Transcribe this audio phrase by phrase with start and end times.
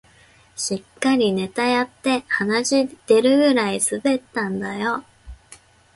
[0.55, 5.03] しっかりネタやって鼻血出るくらい滑ったんだよ